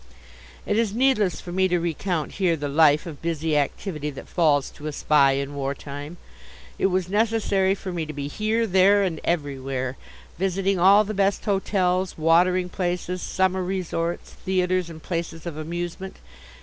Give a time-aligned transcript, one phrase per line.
[0.65, 4.71] It is needless for me to recount here the life of busy activity that falls
[4.71, 6.17] to a Spy in wartime.
[6.79, 9.97] It was necessary for me to be here, there and everywhere,
[10.39, 16.15] visiting all the best hotels, watering places, summer resorts, theatres, and places of amusement.